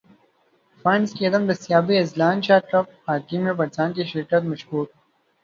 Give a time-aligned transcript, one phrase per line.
[0.85, 4.87] funds کی عدم دستیابی اذلان شاہ کپ ہاکی میں پاکستان کی شرکت مشکوک